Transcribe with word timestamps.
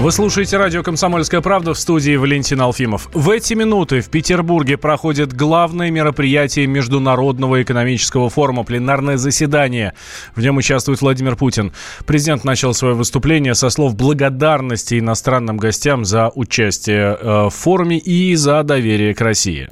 Вы 0.00 0.12
слушаете 0.12 0.56
радио 0.56 0.82
«Комсомольская 0.82 1.42
правда» 1.42 1.74
в 1.74 1.78
студии 1.78 2.16
Валентин 2.16 2.62
Алфимов. 2.62 3.10
В 3.12 3.28
эти 3.28 3.52
минуты 3.52 4.00
в 4.00 4.08
Петербурге 4.08 4.78
проходит 4.78 5.34
главное 5.34 5.90
мероприятие 5.90 6.66
Международного 6.66 7.62
экономического 7.62 8.30
форума– 8.30 8.64
пленарное 8.64 9.18
заседание. 9.18 9.92
В 10.34 10.40
нем 10.40 10.56
участвует 10.56 11.02
Владимир 11.02 11.36
Путин. 11.36 11.74
Президент 12.06 12.44
начал 12.44 12.72
свое 12.72 12.94
выступление 12.94 13.54
со 13.54 13.68
слов 13.68 13.94
благодарности 13.94 14.98
иностранным 14.98 15.58
гостям 15.58 16.06
за 16.06 16.30
участие 16.34 17.18
э, 17.20 17.42
в 17.48 17.50
форуме 17.50 17.98
и 17.98 18.34
за 18.36 18.62
доверие 18.62 19.14
к 19.14 19.20
России. 19.20 19.68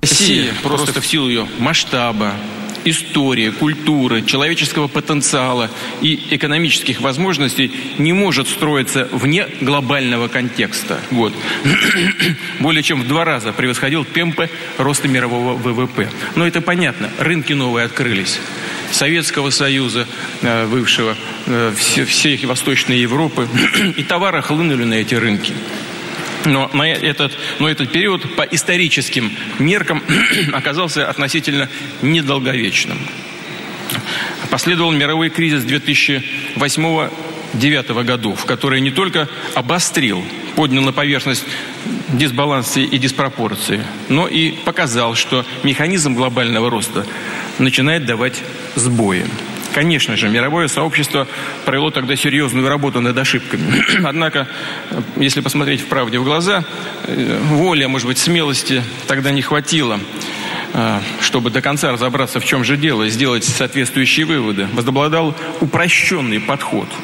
Россия 0.00 0.52
просто 0.62 1.00
в 1.00 1.06
силу 1.06 1.28
ее 1.28 1.48
масштаба, 1.58 2.34
истории, 2.84 3.50
культуры, 3.50 4.22
человеческого 4.22 4.86
потенциала 4.86 5.70
и 6.00 6.20
экономических 6.30 7.00
возможностей 7.00 7.70
не 7.98 8.12
может 8.12 8.48
строиться 8.48 9.08
вне 9.12 9.46
глобального 9.60 10.28
контекста. 10.28 11.00
Вот. 11.10 11.32
Более 12.60 12.82
чем 12.82 13.02
в 13.02 13.08
два 13.08 13.24
раза 13.24 13.52
превосходил 13.52 14.04
темпы 14.04 14.50
роста 14.78 15.08
мирового 15.08 15.54
ВВП. 15.54 16.08
Но 16.36 16.46
это 16.46 16.60
понятно, 16.60 17.10
рынки 17.18 17.52
новые 17.52 17.86
открылись. 17.86 18.38
Советского 18.90 19.50
Союза, 19.50 20.06
э, 20.42 20.66
бывшего, 20.66 21.16
э, 21.46 21.74
всей 21.76 22.44
Восточной 22.46 22.98
Европы. 22.98 23.48
И 23.96 24.02
товары 24.04 24.42
хлынули 24.42 24.84
на 24.84 24.94
эти 24.94 25.14
рынки. 25.14 25.52
Но, 26.44 26.70
на 26.72 26.88
этот, 26.88 27.36
но 27.58 27.68
этот 27.68 27.90
период 27.90 28.36
по 28.36 28.42
историческим 28.42 29.32
меркам 29.58 30.02
оказался 30.52 31.08
относительно 31.08 31.68
недолговечным. 32.02 32.98
Последовал 34.50 34.92
мировой 34.92 35.30
кризис 35.30 35.64
2008-2009 35.64 38.04
годов, 38.04 38.44
который 38.44 38.80
не 38.80 38.90
только 38.90 39.28
обострил, 39.54 40.24
поднял 40.54 40.82
на 40.82 40.92
поверхность 40.92 41.44
дисбалансы 42.08 42.82
и 42.82 42.98
диспропорции, 42.98 43.84
но 44.08 44.26
и 44.26 44.50
показал, 44.50 45.14
что 45.14 45.44
механизм 45.62 46.14
глобального 46.14 46.70
роста 46.70 47.06
начинает 47.58 48.06
давать 48.06 48.42
сбои. 48.74 49.26
Конечно 49.74 50.16
же, 50.16 50.28
мировое 50.28 50.68
сообщество 50.68 51.26
провело 51.64 51.90
тогда 51.90 52.16
серьезную 52.16 52.68
работу 52.68 53.00
над 53.00 53.16
ошибками. 53.16 53.84
Однако, 54.04 54.48
если 55.16 55.40
посмотреть 55.40 55.80
в 55.80 55.86
правде 55.86 56.18
в 56.18 56.24
глаза, 56.24 56.64
э, 57.04 57.38
воли, 57.44 57.84
а 57.84 57.88
может 57.88 58.06
быть, 58.06 58.18
смелости 58.18 58.82
тогда 59.06 59.30
не 59.30 59.42
хватило 59.42 60.00
э, 60.72 61.00
чтобы 61.20 61.50
до 61.50 61.60
конца 61.60 61.92
разобраться, 61.92 62.40
в 62.40 62.44
чем 62.44 62.64
же 62.64 62.76
дело, 62.76 63.04
и 63.04 63.10
сделать 63.10 63.44
соответствующие 63.44 64.26
выводы. 64.26 64.66
Возобладал 64.72 65.34
упрощенный 65.60 66.40
подход– 66.40 66.88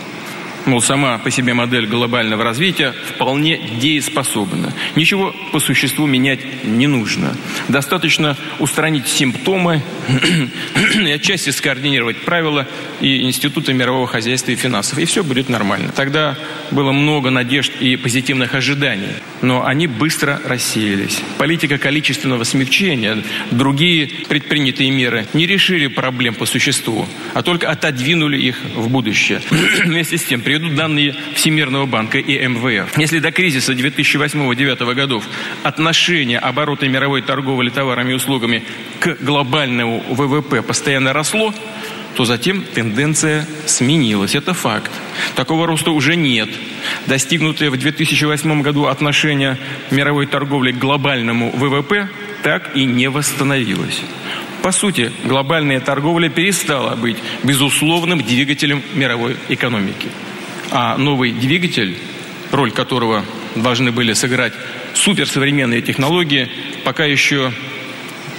Мол, 0.66 0.80
сама 0.80 1.18
по 1.18 1.30
себе 1.30 1.52
модель 1.52 1.86
глобального 1.86 2.42
развития 2.42 2.94
вполне 3.14 3.58
дееспособна. 3.80 4.72
Ничего 4.96 5.34
по 5.52 5.60
существу 5.60 6.06
менять 6.06 6.64
не 6.64 6.86
нужно. 6.86 7.36
Достаточно 7.68 8.36
устранить 8.58 9.06
симптомы 9.06 9.82
и 10.98 11.10
отчасти 11.10 11.50
скоординировать 11.50 12.22
правила 12.24 12.66
и 13.00 13.22
институты 13.22 13.74
мирового 13.74 14.06
хозяйства 14.06 14.52
и 14.52 14.56
финансов. 14.56 14.98
И 14.98 15.04
все 15.04 15.22
будет 15.22 15.50
нормально. 15.50 15.92
Тогда 15.94 16.38
было 16.70 16.92
много 16.92 17.28
надежд 17.28 17.72
и 17.80 17.96
позитивных 17.96 18.54
ожиданий. 18.54 19.16
Но 19.42 19.66
они 19.66 19.86
быстро 19.86 20.40
рассеялись. 20.46 21.20
Политика 21.36 21.76
количественного 21.76 22.44
смягчения, 22.44 23.22
другие 23.50 24.08
предпринятые 24.28 24.90
меры 24.90 25.26
не 25.34 25.46
решили 25.46 25.88
проблем 25.88 26.34
по 26.34 26.46
существу, 26.46 27.06
а 27.34 27.42
только 27.42 27.68
отодвинули 27.68 28.38
их 28.38 28.58
в 28.74 28.88
будущее. 28.88 29.42
Вместе 29.84 30.16
с 30.16 30.24
тем, 30.24 30.40
при 30.40 30.53
приведу 30.54 30.76
данные 30.76 31.16
Всемирного 31.34 31.86
банка 31.86 32.18
и 32.18 32.46
МВФ. 32.46 32.96
Если 32.96 33.18
до 33.18 33.32
кризиса 33.32 33.72
2008-2009 33.72 34.94
годов 34.94 35.24
отношение 35.64 36.38
оборота 36.38 36.88
мировой 36.88 37.22
торговли 37.22 37.70
товарами 37.70 38.12
и 38.12 38.14
услугами 38.14 38.62
к 39.00 39.16
глобальному 39.20 40.04
ВВП 40.10 40.62
постоянно 40.62 41.12
росло, 41.12 41.52
то 42.14 42.24
затем 42.24 42.62
тенденция 42.62 43.48
сменилась. 43.66 44.36
Это 44.36 44.54
факт. 44.54 44.92
Такого 45.34 45.66
роста 45.66 45.90
уже 45.90 46.14
нет. 46.14 46.48
Достигнутое 47.06 47.70
в 47.70 47.76
2008 47.76 48.62
году 48.62 48.86
отношение 48.86 49.58
мировой 49.90 50.26
торговли 50.26 50.70
к 50.70 50.78
глобальному 50.78 51.50
ВВП 51.50 52.08
так 52.44 52.76
и 52.76 52.84
не 52.84 53.08
восстановилось. 53.08 54.02
По 54.62 54.70
сути, 54.70 55.10
глобальная 55.24 55.80
торговля 55.80 56.28
перестала 56.28 56.94
быть 56.94 57.16
безусловным 57.42 58.22
двигателем 58.22 58.82
мировой 58.94 59.36
экономики 59.48 60.06
а 60.74 60.98
новый 60.98 61.30
двигатель, 61.30 61.96
роль 62.50 62.72
которого 62.72 63.24
должны 63.54 63.92
были 63.92 64.12
сыграть 64.12 64.52
суперсовременные 64.92 65.80
технологии, 65.82 66.48
пока 66.82 67.04
еще 67.04 67.52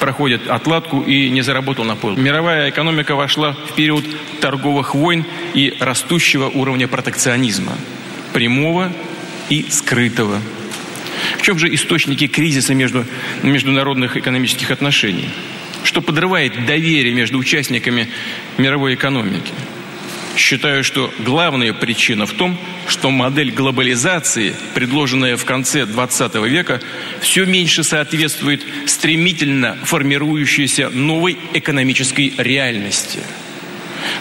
проходит 0.01 0.47
отладку 0.49 1.01
и 1.01 1.29
не 1.29 1.41
заработал 1.41 1.85
на 1.85 1.95
пол. 1.95 2.17
Мировая 2.17 2.69
экономика 2.69 3.15
вошла 3.15 3.53
в 3.53 3.73
период 3.75 4.03
торговых 4.41 4.93
войн 4.93 5.25
и 5.53 5.73
растущего 5.79 6.49
уровня 6.49 6.89
протекционизма, 6.89 7.71
прямого 8.33 8.91
и 9.49 9.65
скрытого. 9.69 10.41
В 11.37 11.41
чем 11.41 11.57
же 11.57 11.73
источники 11.73 12.27
кризиса 12.27 12.73
между 12.73 13.05
международных 13.43 14.17
экономических 14.17 14.71
отношений? 14.71 15.29
Что 15.83 16.01
подрывает 16.01 16.65
доверие 16.65 17.13
между 17.13 17.37
участниками 17.37 18.09
мировой 18.57 18.95
экономики? 18.95 19.53
Считаю, 20.35 20.83
что 20.83 21.13
главная 21.19 21.73
причина 21.73 22.25
в 22.25 22.33
том, 22.33 22.57
что 22.87 23.09
модель 23.09 23.51
глобализации, 23.51 24.53
предложенная 24.73 25.37
в 25.37 25.45
конце 25.45 25.85
20 25.85 26.35
века, 26.35 26.81
все 27.21 27.45
меньше 27.45 27.83
соответствует 27.83 28.61
стремительно 28.85 29.77
формирующейся 29.83 30.89
новой 30.89 31.37
экономической 31.53 32.33
реальности. 32.37 33.19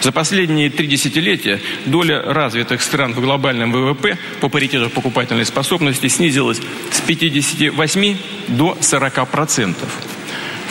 За 0.01 0.11
последние 0.11 0.69
три 0.69 0.87
десятилетия 0.87 1.59
доля 1.85 2.21
развитых 2.21 2.81
стран 2.81 3.13
в 3.13 3.21
глобальном 3.21 3.71
ВВП 3.71 4.17
по 4.39 4.49
паритету 4.49 4.89
покупательной 4.89 5.45
способности 5.45 6.07
снизилась 6.07 6.61
с 6.91 7.01
58 7.01 8.17
до 8.47 8.77
40 8.79 9.29
процентов. 9.29 9.89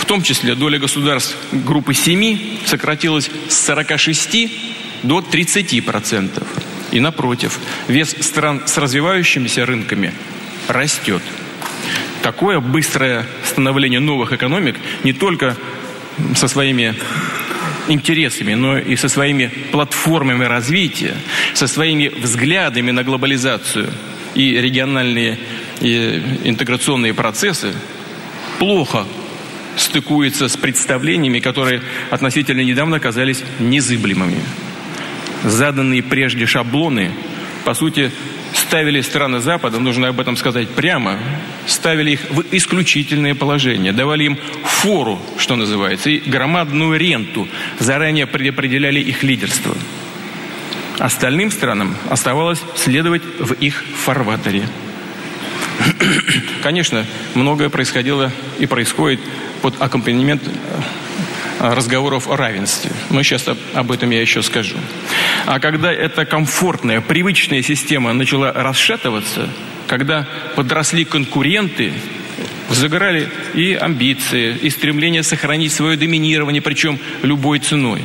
В 0.05 0.07
том 0.07 0.21
числе 0.21 0.55
доля 0.55 0.79
государств 0.79 1.35
группы 1.51 1.95
7 1.95 2.67
сократилась 2.67 3.31
с 3.49 3.57
46 3.65 4.51
до 5.03 5.21
30%. 5.21 6.43
И 6.93 7.01
напротив, 7.01 7.59
вес 7.89 8.15
стран 8.21 8.65
с 8.67 8.77
развивающимися 8.77 9.65
рынками 9.65 10.13
растет. 10.69 11.23
Такое 12.21 12.61
быстрое 12.61 13.25
становление 13.47 13.99
новых 13.99 14.35
экономик 14.35 14.77
не 15.05 15.15
только 15.15 15.57
со 16.37 16.49
своими 16.49 16.95
интересами, 17.89 18.53
но 18.53 18.77
и 18.77 18.97
со 18.97 19.09
своими 19.09 19.47
платформами 19.73 20.45
развития, 20.45 21.17
со 21.55 21.67
своими 21.67 22.09
взглядами 22.09 22.91
на 22.91 23.05
глобализацию 23.05 23.91
и 24.35 24.51
региональные 24.61 25.39
и 25.81 26.23
интеграционные 26.45 27.15
процессы 27.15 27.73
плохо 28.59 29.07
стыкуется 29.77 30.49
с 30.49 30.57
представлениями, 30.57 31.41
которые 31.41 31.83
относительно 32.11 32.61
недавно 32.61 33.01
казались 33.01 33.43
незыблемыми 33.59 34.39
заданные 35.45 36.03
прежде 36.03 36.47
шаблоны, 36.47 37.13
по 37.65 37.75
сути, 37.75 38.11
ставили 38.53 39.01
страны 39.01 39.41
Запада, 39.41 39.79
нужно 39.79 40.09
об 40.09 40.21
этом 40.21 40.37
сказать 40.37 40.69
прямо, 40.69 41.19
ставили 41.67 42.13
их 42.13 42.21
в 42.31 42.45
исключительное 42.51 43.35
положение, 43.35 43.93
давали 43.93 44.25
им 44.25 44.39
фору, 44.65 45.21
что 45.39 45.57
называется, 45.57 46.11
и 46.11 46.19
громадную 46.19 46.99
ренту, 46.99 47.49
заранее 47.79 48.27
предопределяли 48.27 49.01
их 49.01 49.23
лидерство. 49.23 49.75
Остальным 50.99 51.51
странам 51.51 51.97
оставалось 52.09 52.61
следовать 52.77 53.23
в 53.39 53.53
их 53.55 53.85
фарватере. 54.05 54.63
Конечно, 56.63 57.05
многое 57.35 57.69
происходило 57.69 58.31
и 58.59 58.67
происходит 58.67 59.21
под 59.65 59.81
аккомпанемент 59.81 60.43
разговоров 61.59 62.29
о 62.29 62.37
равенстве. 62.37 62.91
Но 63.09 63.23
сейчас 63.23 63.49
об 63.73 63.91
этом 63.91 64.11
я 64.11 64.21
еще 64.21 64.43
скажу. 64.43 64.77
А 65.47 65.59
когда 65.59 65.91
эта 65.91 66.27
комфортная, 66.27 67.01
привычная 67.01 67.63
система 67.63 68.13
начала 68.13 68.53
расшатываться, 68.53 69.49
когда 69.87 70.29
подросли 70.55 71.07
конкуренты, 71.07 71.95
загорали 72.69 73.31
и 73.55 73.73
амбиции, 73.73 74.55
и 74.61 74.69
стремление 74.69 75.23
сохранить 75.23 75.73
свое 75.73 75.97
доминирование, 75.97 76.61
причем 76.61 76.99
любой 77.23 77.59
ценой. 77.59 78.03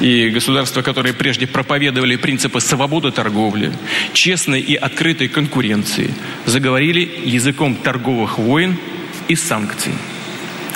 И 0.00 0.30
государства, 0.30 0.80
которые 0.80 1.12
прежде 1.12 1.46
проповедовали 1.46 2.16
принципы 2.16 2.62
свободы 2.62 3.12
торговли, 3.12 3.70
честной 4.14 4.62
и 4.62 4.76
открытой 4.76 5.28
конкуренции, 5.28 6.14
заговорили 6.46 7.06
языком 7.26 7.76
торговых 7.76 8.38
войн 8.38 8.78
и 9.28 9.34
санкций 9.34 9.92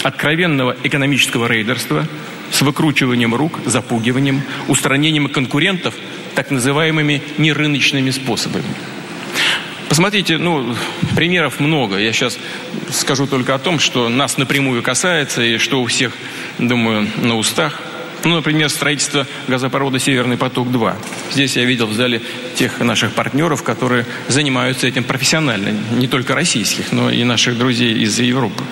откровенного 0.02 0.76
экономического 0.82 1.46
рейдерства 1.46 2.06
с 2.50 2.62
выкручиванием 2.62 3.34
рук, 3.34 3.58
запугиванием, 3.66 4.42
устранением 4.68 5.28
конкурентов 5.28 5.94
так 6.34 6.50
называемыми 6.50 7.22
нерыночными 7.36 8.10
способами. 8.10 8.64
Посмотрите, 9.88 10.36
ну, 10.36 10.76
примеров 11.16 11.60
много. 11.60 11.96
Я 11.96 12.12
сейчас 12.12 12.38
скажу 12.90 13.26
только 13.26 13.54
о 13.54 13.58
том, 13.58 13.78
что 13.78 14.08
нас 14.08 14.36
напрямую 14.36 14.82
касается 14.82 15.42
и 15.42 15.58
что 15.58 15.80
у 15.80 15.86
всех, 15.86 16.12
думаю, 16.58 17.08
на 17.16 17.36
устах. 17.36 17.80
Ну, 18.24 18.34
например, 18.34 18.68
строительство 18.68 19.26
газопровода 19.46 19.98
«Северный 19.98 20.36
поток-2». 20.36 20.94
Здесь 21.32 21.56
я 21.56 21.64
видел 21.64 21.86
в 21.86 21.94
зале 21.94 22.20
тех 22.56 22.78
наших 22.80 23.12
партнеров, 23.12 23.62
которые 23.62 24.06
занимаются 24.26 24.86
этим 24.86 25.04
профессионально. 25.04 25.70
Не 25.92 26.08
только 26.08 26.34
российских, 26.34 26.92
но 26.92 27.10
и 27.10 27.24
наших 27.24 27.56
друзей 27.56 27.94
из 27.94 28.18
Европы. 28.18 28.62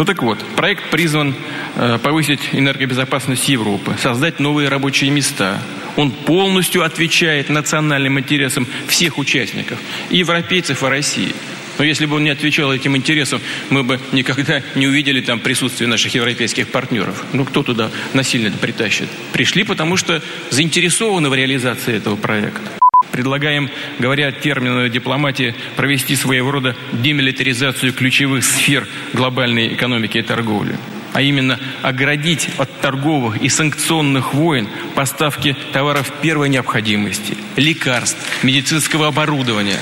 Ну 0.00 0.06
так 0.06 0.22
вот, 0.22 0.38
проект 0.56 0.88
призван 0.90 1.34
э, 1.76 1.98
повысить 2.02 2.40
энергобезопасность 2.52 3.46
Европы, 3.50 3.94
создать 4.02 4.40
новые 4.40 4.70
рабочие 4.70 5.10
места. 5.10 5.62
Он 5.96 6.10
полностью 6.10 6.84
отвечает 6.84 7.50
национальным 7.50 8.18
интересам 8.18 8.66
всех 8.86 9.18
участников, 9.18 9.78
и 10.08 10.16
европейцев, 10.16 10.82
и 10.82 10.86
России. 10.86 11.34
Но 11.76 11.84
если 11.84 12.06
бы 12.06 12.16
он 12.16 12.24
не 12.24 12.30
отвечал 12.30 12.72
этим 12.72 12.96
интересам, 12.96 13.42
мы 13.68 13.82
бы 13.82 14.00
никогда 14.12 14.62
не 14.74 14.86
увидели 14.86 15.20
там 15.20 15.38
присутствие 15.38 15.86
наших 15.86 16.14
европейских 16.14 16.68
партнеров. 16.68 17.22
Ну, 17.34 17.44
кто 17.44 17.62
туда 17.62 17.90
насильно 18.14 18.50
притащит? 18.52 19.10
Пришли, 19.34 19.64
потому 19.64 19.98
что 19.98 20.22
заинтересованы 20.48 21.28
в 21.28 21.34
реализации 21.34 21.94
этого 21.94 22.16
проекта. 22.16 22.79
Предлагаем, 23.20 23.68
говоря 23.98 24.32
термином 24.32 24.90
дипломатии, 24.90 25.54
провести 25.76 26.16
своего 26.16 26.52
рода 26.52 26.74
демилитаризацию 26.90 27.92
ключевых 27.92 28.42
сфер 28.42 28.88
глобальной 29.12 29.74
экономики 29.74 30.16
и 30.16 30.22
торговли 30.22 30.78
а 31.12 31.20
именно 31.20 31.58
оградить 31.82 32.48
от 32.56 32.80
торговых 32.80 33.42
и 33.42 33.48
санкционных 33.48 34.32
войн 34.32 34.68
поставки 34.94 35.56
товаров 35.72 36.10
первой 36.22 36.48
необходимости, 36.48 37.36
лекарств, 37.56 38.16
медицинского 38.44 39.08
оборудования, 39.08 39.80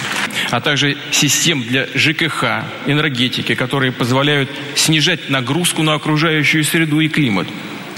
а 0.51 0.61
также 0.61 0.97
систем 1.13 1.63
для 1.63 1.87
ЖКХ, 1.95 2.65
энергетики, 2.87 3.55
которые 3.55 3.93
позволяют 3.93 4.51
снижать 4.75 5.29
нагрузку 5.29 5.83
на 5.83 5.95
окружающую 5.95 6.65
среду 6.65 6.99
и 6.99 7.09
климат. 7.09 7.47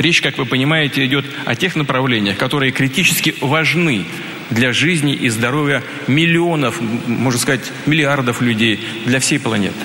Речь, 0.01 0.23
как 0.23 0.39
вы 0.39 0.47
понимаете, 0.47 1.05
идет 1.05 1.27
о 1.45 1.55
тех 1.55 1.77
направлениях, 1.77 2.39
которые 2.39 2.73
критически 2.73 3.35
важны 3.43 4.07
для 4.50 4.73
жизни 4.73 5.14
и 5.14 5.29
здоровья 5.29 5.82
миллионов, 6.06 6.81
можно 6.81 7.41
сказать, 7.41 7.73
миллиардов 7.87 8.43
людей, 8.43 8.81
для 9.06 9.20
всей 9.20 9.38
планеты. 9.38 9.76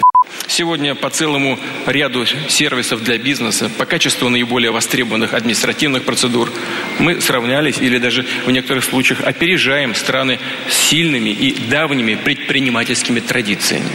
Сегодня 0.48 0.96
по 0.96 1.10
целому 1.10 1.60
ряду 1.86 2.26
сервисов 2.50 3.04
для 3.04 3.18
бизнеса, 3.18 3.70
по 3.78 3.86
качеству 3.86 4.30
наиболее 4.30 4.72
востребованных 4.72 5.34
административных 5.34 6.04
процедур, 6.04 6.52
мы 7.00 7.20
сравнялись 7.20 7.78
или 7.80 7.98
даже 7.98 8.26
в 8.46 8.52
некоторых 8.52 8.84
случаях 8.84 9.22
опережаем 9.22 9.96
страны 9.96 10.40
с 10.70 10.76
сильными 10.76 11.30
и 11.30 11.56
давними 11.68 12.16
предпринимательскими 12.16 13.20
традициями. 13.20 13.90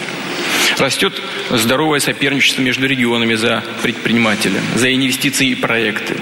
Растет 0.79 1.21
здоровое 1.51 2.01
соперничество 2.01 2.63
между 2.63 2.87
регионами 2.87 3.35
за 3.35 3.65
предпринимателя, 3.83 4.61
за 4.75 4.95
инвестиции 4.95 5.49
и 5.49 5.55
проекты. 5.55 6.17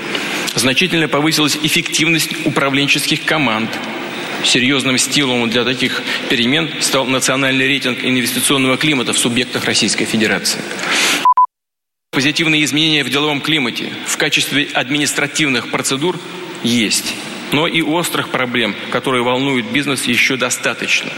Значительно 0.55 1.09
повысилась 1.09 1.59
эффективность 1.63 2.47
управленческих 2.47 3.25
команд– 3.25 3.71
Серьезным 4.45 4.99
стимулом 4.99 5.51
для 5.51 5.65
таких 5.65 6.03
перемен 6.29 6.71
стал 6.81 7.07
национальный 7.07 7.67
рейтинг 7.67 7.99
инвестиционного 8.03 8.77
климата 8.77 9.13
в 9.13 9.19
субъектах 9.19 9.65
Российской 9.65 10.05
Федерации. 10.05 10.61
Позитивные 12.11 12.65
изменения 12.65 13.05
в 13.05 13.11
деловом 13.11 13.41
климате 13.41 13.93
в 14.07 14.17
качестве 14.17 14.69
административных 14.73 15.71
процедур 15.71 16.19
есть. 16.63 17.15
Но 17.53 17.67
и 17.67 17.83
острых 17.83 18.31
проблем, 18.31 18.75
которые 18.91 19.23
волнуют 19.23 19.67
бизнес, 19.67 20.05
еще 20.05 20.37
достаточно. 20.37 21.11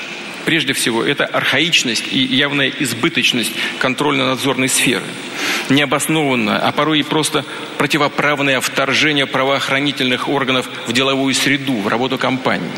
Прежде 0.44 0.72
всего, 0.72 1.04
это 1.04 1.26
архаичность 1.26 2.04
и 2.10 2.18
явная 2.18 2.72
избыточность 2.80 3.52
контрольно-надзорной 3.78 4.68
сферы. 4.68 5.04
Необоснованное, 5.68 6.58
а 6.58 6.72
порой 6.72 7.00
и 7.00 7.04
просто 7.04 7.44
противоправное 7.78 8.60
вторжение 8.60 9.26
правоохранительных 9.26 10.28
органов 10.28 10.68
в 10.86 10.92
деловую 10.92 11.34
среду, 11.34 11.74
в 11.74 11.88
работу 11.88 12.18
компании. 12.18 12.70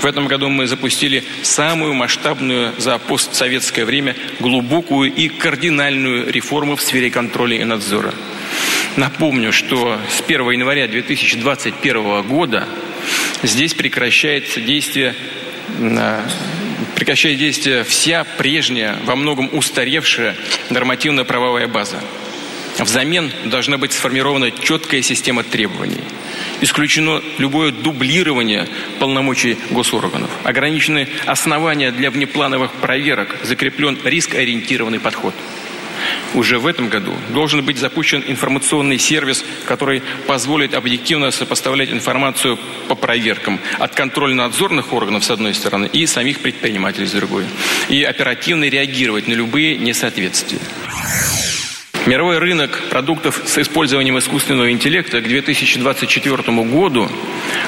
В 0.00 0.06
этом 0.06 0.28
году 0.28 0.48
мы 0.48 0.66
запустили 0.66 1.22
самую 1.42 1.92
масштабную 1.92 2.72
за 2.78 2.96
постсоветское 2.98 3.84
время 3.84 4.16
глубокую 4.38 5.12
и 5.12 5.28
кардинальную 5.28 6.32
реформу 6.32 6.76
в 6.76 6.80
сфере 6.80 7.10
контроля 7.10 7.58
и 7.58 7.64
надзора. 7.64 8.14
Напомню, 8.96 9.52
что 9.52 9.98
с 10.08 10.22
1 10.22 10.50
января 10.52 10.88
2021 10.88 12.22
года 12.22 12.66
здесь 13.42 13.74
прекращается 13.74 14.62
действие 14.62 15.14
прекращает 16.96 17.38
действие 17.38 17.84
вся 17.84 18.24
прежняя, 18.24 18.96
во 19.04 19.16
многом 19.16 19.50
устаревшая 19.52 20.34
нормативно-правовая 20.70 21.68
база. 21.68 21.98
Взамен 22.84 23.30
должна 23.44 23.78
быть 23.78 23.92
сформирована 23.92 24.50
четкая 24.50 25.02
система 25.02 25.42
требований. 25.42 26.00
Исключено 26.60 27.22
любое 27.38 27.72
дублирование 27.72 28.68
полномочий 28.98 29.58
госорганов. 29.70 30.30
Ограничены 30.44 31.08
основания 31.26 31.90
для 31.90 32.10
внеплановых 32.10 32.72
проверок. 32.72 33.36
Закреплен 33.42 33.98
риск-ориентированный 34.04 35.00
подход. 35.00 35.34
Уже 36.32 36.58
в 36.58 36.66
этом 36.66 36.88
году 36.88 37.14
должен 37.30 37.62
быть 37.64 37.78
запущен 37.78 38.22
информационный 38.26 38.98
сервис, 38.98 39.44
который 39.66 40.02
позволит 40.26 40.74
объективно 40.74 41.30
сопоставлять 41.30 41.90
информацию 41.90 42.58
по 42.88 42.94
проверкам 42.94 43.60
от 43.78 43.94
контрольно-надзорных 43.94 44.92
органов 44.92 45.24
с 45.24 45.30
одной 45.30 45.54
стороны 45.54 45.90
и 45.92 46.06
самих 46.06 46.40
предпринимателей 46.40 47.06
с 47.06 47.12
другой. 47.12 47.44
И 47.88 48.02
оперативно 48.02 48.64
реагировать 48.64 49.28
на 49.28 49.34
любые 49.34 49.76
несоответствия. 49.76 50.60
Мировой 52.06 52.38
рынок 52.38 52.80
продуктов 52.88 53.42
с 53.44 53.58
использованием 53.58 54.18
искусственного 54.18 54.72
интеллекта 54.72 55.20
к 55.20 55.28
2024 55.28 56.62
году 56.62 57.10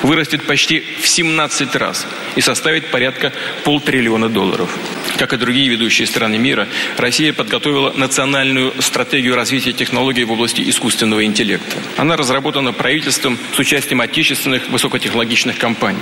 вырастет 0.03 0.45
почти 0.45 0.83
в 1.01 1.07
17 1.07 1.77
раз 1.77 2.07
и 2.35 2.41
составит 2.41 2.87
порядка 2.87 3.33
полтриллиона 3.65 4.31
долларов. 4.31 4.75
Как 5.19 5.35
и 5.35 5.37
другие 5.37 5.69
ведущие 5.69 6.07
страны 6.07 6.39
мира, 6.39 6.67
Россия 6.97 7.35
подготовила 7.35 7.93
национальную 7.95 8.73
стратегию 8.81 9.35
развития 9.35 9.73
технологий 9.73 10.25
в 10.25 10.33
области 10.33 10.69
искусственного 10.69 11.25
интеллекта. 11.25 11.77
Она 11.99 12.17
разработана 12.17 12.73
правительством 12.73 13.39
с 13.55 13.59
участием 13.59 14.01
отечественных 14.01 14.71
высокотехнологичных 14.71 15.59
компаний. 15.59 16.01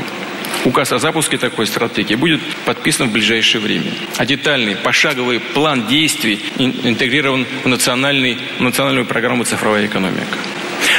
Указ 0.65 0.93
о 0.93 0.99
запуске 0.99 1.39
такой 1.39 1.67
стратегии 1.67 2.17
будет 2.17 2.41
подписан 2.67 3.09
в 3.09 3.13
ближайшее 3.13 3.63
время. 3.63 3.93
А 4.19 4.27
детальный 4.27 4.77
пошаговый 4.77 5.41
план 5.41 5.87
действий 5.87 6.39
интегрирован 6.59 7.47
в, 7.65 7.69
национальный, 7.69 8.20
национальную 8.59 9.07
программу 9.07 9.45
«Цифровая 9.45 9.87
экономика». 9.87 10.39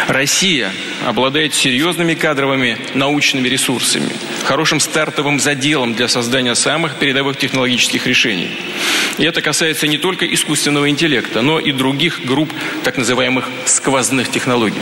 Россия 0.07 0.71
обладает 1.05 1.53
серьезными 1.53 2.15
кадровыми 2.15 2.77
научными 2.93 3.47
ресурсами, 3.47 4.09
хорошим 4.43 4.79
стартовым 4.79 5.39
заделом 5.39 5.93
для 5.93 6.07
создания 6.07 6.55
самых 6.55 6.95
передовых 6.95 7.37
технологических 7.37 8.07
решений. 8.07 8.49
И 9.17 9.23
это 9.23 9.41
касается 9.41 9.87
не 9.87 9.97
только 9.97 10.25
искусственного 10.25 10.89
интеллекта, 10.89 11.41
но 11.41 11.59
и 11.59 11.71
других 11.71 12.25
групп 12.25 12.51
так 12.83 12.97
называемых 12.97 13.47
сквозных 13.65 14.29
технологий. 14.29 14.81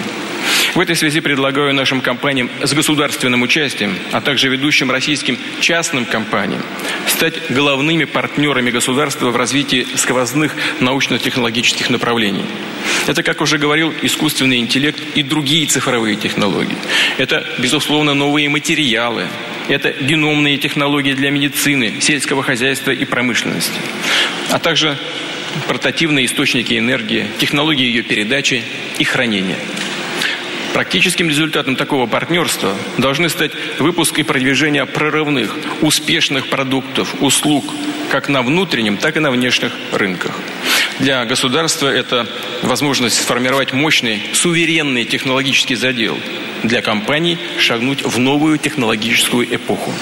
В 0.76 0.80
этой 0.80 0.96
связи 0.96 1.20
предлагаю 1.20 1.74
нашим 1.74 2.00
компаниям 2.00 2.50
с 2.62 2.74
государственным 2.74 3.42
участием, 3.42 3.98
а 4.12 4.22
также 4.22 4.50
ведущим 4.50 4.92
российским 4.92 5.38
частным 5.62 6.06
компаниям 6.06 6.62
стать 7.08 7.34
главными 7.50 8.06
партнерами 8.06 8.70
государства 8.70 9.32
в 9.32 9.36
развитии 9.36 9.88
сквозных 9.96 10.56
научно-технологических 10.80 11.90
направлений. 11.90 12.46
Это, 13.08 13.24
как 13.24 13.42
уже 13.42 13.58
говорил, 13.58 13.94
искусственный 14.04 14.60
интеллект 14.60 15.02
и 15.16 15.24
другие 15.24 15.66
цифровые 15.66 16.16
технологии. 16.16 16.78
Это, 17.18 17.46
безусловно, 17.58 18.14
новые 18.14 18.48
материалы. 18.48 19.28
Это 19.68 19.92
геномные 19.92 20.58
технологии 20.58 21.14
для 21.14 21.32
медицины, 21.32 21.96
сельского 22.00 22.44
хозяйства 22.44 22.92
и 22.92 23.06
промышленности. 23.06 23.80
А 24.52 24.60
также 24.60 24.98
портативные 25.68 26.26
источники 26.26 26.78
энергии, 26.78 27.28
технологии 27.40 27.86
ее 27.86 28.04
передачи 28.04 28.64
и 29.00 29.04
хранения. 29.04 29.58
Практическим 30.74 31.30
результатом 31.30 31.76
такого 31.76 32.06
партнерства 32.06 32.76
должны 32.98 33.30
стать 33.30 33.52
выпуск 33.80 34.20
и 34.20 34.24
продвижение 34.24 34.86
прорывных, 34.86 35.56
успешных 35.82 36.48
продуктов, 36.48 37.16
услуг, 37.22 37.66
как 38.10 38.30
на 38.30 38.42
внутреннем, 38.42 38.98
так 38.98 39.18
и 39.18 39.20
на 39.20 39.32
внешних 39.32 39.72
рынках. 39.92 40.32
Для 41.00 41.26
государства 41.26 41.88
это 41.88 42.28
возможность 42.62 43.22
сформировать 43.22 43.74
мощный, 43.74 44.22
суверенный 44.34 45.06
технологический 45.06 45.76
задел. 45.76 46.18
Для 46.64 46.82
компаний 46.82 47.38
шагнуть 47.58 48.04
в 48.04 48.20
новую 48.20 48.58
технологическую 48.58 49.56
эпоху. 49.56 49.94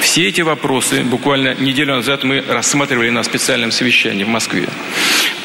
Все 0.00 0.28
эти 0.28 0.40
вопросы 0.40 1.02
буквально 1.02 1.54
неделю 1.54 1.96
назад 1.96 2.22
мы 2.22 2.42
рассматривали 2.48 3.10
на 3.10 3.22
специальном 3.22 3.72
совещании 3.72 4.24
в 4.24 4.28
Москве. 4.28 4.68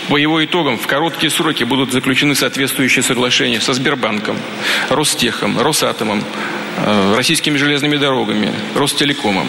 По 0.09 0.17
его 0.17 0.43
итогам 0.43 0.77
в 0.77 0.85
короткие 0.85 1.31
сроки 1.31 1.63
будут 1.63 1.91
заключены 1.91 2.35
соответствующие 2.35 3.01
соглашения 3.01 3.59
со 3.59 3.74
Сбербанком, 3.74 4.38
Ростехом, 4.89 5.59
Росатомом, 5.59 6.24
э, 6.77 7.15
российскими 7.15 7.57
железными 7.57 7.97
дорогами, 7.97 8.53
Ростелекомом. 8.75 9.47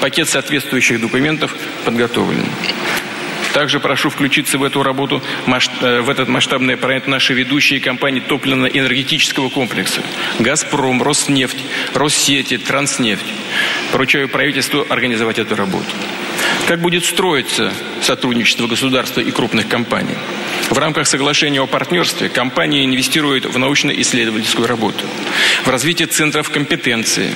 Пакет 0.00 0.28
соответствующих 0.28 1.00
документов 1.00 1.54
подготовлен. 1.84 2.46
Также 3.52 3.80
прошу 3.80 4.08
включиться 4.08 4.58
в 4.58 4.64
эту 4.64 4.82
работу, 4.82 5.22
э, 5.46 6.00
в 6.00 6.10
этот 6.10 6.28
масштабный 6.28 6.76
проект 6.76 7.06
наши 7.06 7.34
ведущие 7.34 7.80
компании 7.80 8.20
топливно-энергетического 8.20 9.50
комплекса. 9.50 10.00
«Газпром», 10.38 11.02
«Роснефть», 11.02 11.58
«Россети», 11.94 12.56
«Транснефть». 12.56 13.26
Поручаю 13.92 14.28
правительству 14.28 14.86
организовать 14.88 15.38
эту 15.38 15.54
работу. 15.54 15.86
Как 16.66 16.80
будет 16.80 17.04
строиться 17.04 17.72
сотрудничество 18.00 18.66
государства 18.66 19.20
и 19.20 19.30
крупных 19.30 19.68
компаний? 19.68 20.16
В 20.70 20.78
рамках 20.78 21.06
соглашения 21.06 21.60
о 21.60 21.66
партнерстве 21.66 22.28
компании 22.28 22.84
инвестируют 22.84 23.46
в 23.46 23.58
научно-исследовательскую 23.58 24.66
работу, 24.66 25.04
в 25.64 25.68
развитие 25.68 26.08
центров 26.08 26.50
компетенции, 26.50 27.34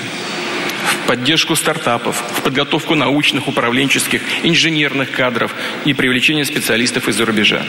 в 0.84 1.06
поддержку 1.06 1.56
стартапов, 1.56 2.22
в 2.38 2.42
подготовку 2.42 2.94
научных, 2.94 3.48
управленческих, 3.48 4.22
инженерных 4.42 5.10
кадров 5.10 5.54
и 5.84 5.92
привлечение 5.92 6.44
специалистов 6.44 7.08
из-за 7.08 7.24
рубежа. 7.24 7.64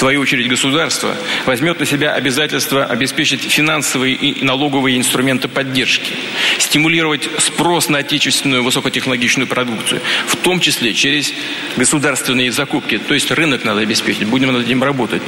Свою 0.00 0.22
очередь 0.22 0.48
государство 0.48 1.14
возьмет 1.44 1.78
на 1.78 1.84
себя 1.84 2.14
обязательство 2.14 2.86
обеспечить 2.86 3.42
финансовые 3.42 4.14
и 4.14 4.42
налоговые 4.42 4.96
инструменты 4.96 5.46
поддержки, 5.46 6.14
стимулировать 6.58 7.28
спрос 7.36 7.90
на 7.90 7.98
отечественную 7.98 8.64
высокотехнологичную 8.64 9.46
продукцию, 9.46 10.00
в 10.26 10.36
том 10.36 10.58
числе 10.58 10.94
через 10.94 11.34
государственные 11.76 12.50
закупки. 12.50 12.96
То 12.96 13.12
есть 13.12 13.30
рынок 13.30 13.62
надо 13.64 13.80
обеспечить, 13.80 14.26
будем 14.26 14.54
над 14.54 14.64
этим 14.64 14.82
работать. 14.82 15.20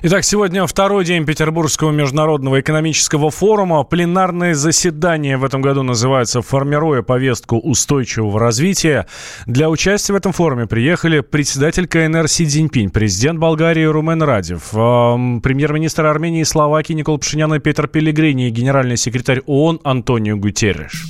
Итак, 0.00 0.22
сегодня 0.22 0.64
второй 0.64 1.04
день 1.04 1.26
Петербургского 1.26 1.90
международного 1.90 2.60
экономического 2.60 3.32
форума. 3.32 3.82
Пленарное 3.82 4.54
заседание 4.54 5.36
в 5.36 5.44
этом 5.44 5.60
году 5.60 5.82
называется 5.82 6.40
«Формируя 6.40 7.02
повестку 7.02 7.58
устойчивого 7.58 8.38
развития». 8.38 9.08
Для 9.46 9.68
участия 9.68 10.12
в 10.12 10.16
этом 10.16 10.32
форуме 10.32 10.68
приехали 10.68 11.18
председатель 11.18 11.88
КНР 11.88 12.28
Си 12.28 12.46
Цзиньпинь, 12.46 12.90
президент 12.90 13.40
Болгарии 13.40 13.82
Румен 13.82 14.22
Радев, 14.22 14.70
премьер-министр 14.70 16.06
Армении 16.06 16.42
и 16.42 16.44
Словакии 16.44 16.92
Никол 16.92 17.18
Пашинян 17.18 17.52
и 17.54 17.58
Петр 17.58 17.88
Пелегрини 17.88 18.46
и 18.46 18.50
генеральный 18.50 18.96
секретарь 18.96 19.40
ООН 19.46 19.80
Антонио 19.82 20.36
Гутерреш. 20.36 21.06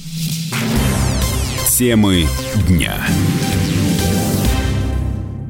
Темы 1.68 2.26
дня. 2.66 2.94